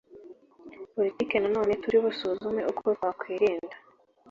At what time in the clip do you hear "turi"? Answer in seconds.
1.83-1.97